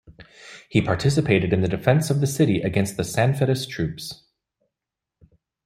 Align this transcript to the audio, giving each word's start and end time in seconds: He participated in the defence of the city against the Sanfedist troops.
He 0.67 0.81
participated 0.81 1.53
in 1.53 1.61
the 1.61 1.67
defence 1.67 2.09
of 2.09 2.21
the 2.21 2.25
city 2.25 2.59
against 2.61 2.97
the 2.97 3.03
Sanfedist 3.03 3.69
troops. 3.69 4.23